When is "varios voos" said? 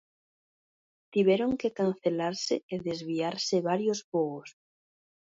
3.69-4.49